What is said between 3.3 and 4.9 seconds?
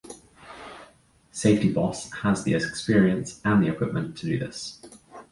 and the equipment to do this.